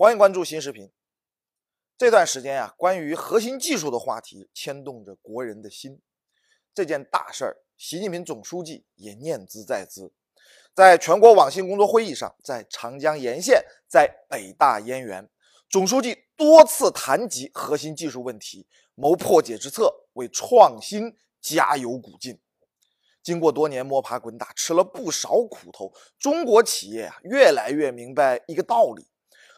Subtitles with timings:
[0.00, 0.90] 欢迎关注新视频。
[1.98, 6.00] 这段时间呀，关于核心技术的话题牵动着国人的心。
[6.72, 10.14] 这件大事儿，习近平总书记也念兹在兹。
[10.74, 15.28] 在全国网信工作会议上，在长江沿线，在北大燕园，
[15.68, 22.40] 总书记多次谈及核心技术问题，谋破解之策，为创新加油鼓劲。
[23.22, 29.06] 经过多年摸爬滚打，吃了不少苦头，中国企业啊，越来越明白一个道理。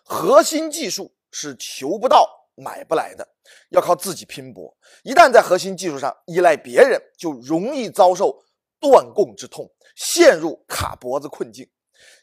[0.05, 3.27] 核心技术是求不到、买不来的，
[3.71, 4.77] 要靠自己拼搏。
[5.03, 8.43] 一旦在核心技术上依赖别人，就容易遭受
[8.81, 11.71] 断供之痛，陷入卡脖子困境。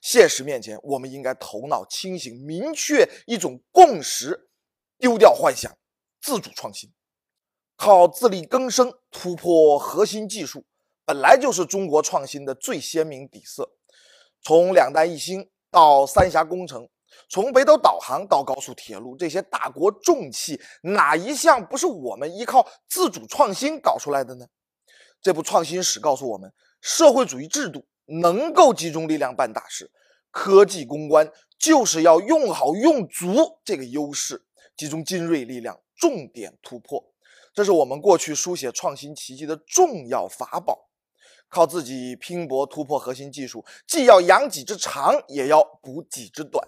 [0.02, 4.50] 现实面前，我们应该头脑清醒，明确一种共识，
[4.98, 5.76] 丢掉幻想，
[6.22, 6.92] 自主创新，
[7.78, 10.66] 靠自力更生突破核心技术，
[11.06, 13.72] 本来就是中国创新的最鲜明底色。
[14.42, 16.88] 从两弹一星到三峡工程。
[17.30, 24.46] 从北斗导航到高速铁路，这些大国重器哪一项不是我们依靠自主创新搞出来的呢？
[25.22, 29.92] 这部创新史告诉我们，社会主义制度能够集中力量办大事，
[30.32, 34.46] 科技攻关就是要用好用足这个优势，
[34.78, 37.12] 集中精锐力量，重点突破。
[37.54, 40.88] 这是我们过去书写创新奇迹的重要法宝。
[41.52, 46.64] 靠自己拼搏突破核心技术，既要扬己之长，也要补己之短。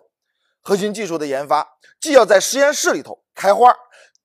[0.61, 1.67] 核心技术的研发，
[1.99, 3.75] 既要在实验室里头开花，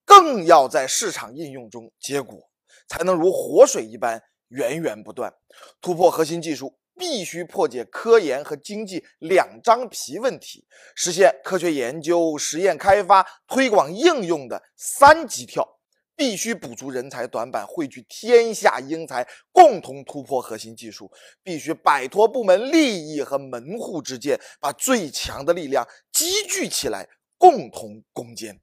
[0.05, 2.39] 更要在市场应用中结果，
[2.87, 5.33] 才能如活水一般源源不断。
[5.81, 15.73] 突破核心技术，必须破解科研和经济两张皮问题，实现科学研究、实验开发、推广应用的三级跳。
[16.19, 21.13] 必须补足人才短板，汇聚天下英才，共同突破核心技术。
[21.43, 28.59] 必须摆脱部门利益和门户之见，把最强的力量积聚起来，共同攻坚。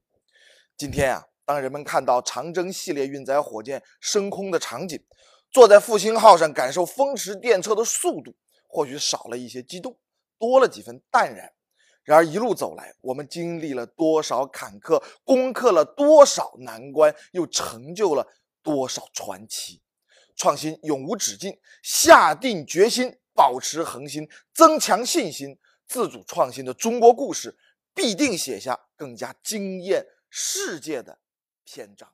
[0.76, 5.00] 今天啊，当人们看到长征系列运载火箭升空的场景，
[5.52, 8.36] 坐在复兴号上感受风驰电掣的速度，
[8.68, 9.96] 或许少了一些激动，
[10.40, 11.54] 多了几分淡然。
[12.04, 18.28] 然而一路走来，我们经历了多少坎坷，攻克了多少难关，又成就了
[18.64, 19.80] 多少传奇。
[20.36, 27.58] 创新永无止境，下定决心，保持恒心，增强信心，自主创新的中国故事
[27.94, 31.20] 必定写下更加惊艳世界的
[31.64, 32.12] 篇章。